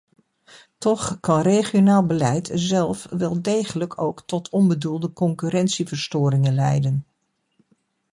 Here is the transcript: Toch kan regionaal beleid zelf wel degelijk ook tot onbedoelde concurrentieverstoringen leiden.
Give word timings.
Toch 0.77 1.17
kan 1.19 1.41
regionaal 1.41 2.05
beleid 2.05 2.49
zelf 2.53 3.07
wel 3.09 3.41
degelijk 3.41 4.01
ook 4.01 4.21
tot 4.25 4.49
onbedoelde 4.49 5.13
concurrentieverstoringen 5.13 6.53
leiden. 6.55 7.05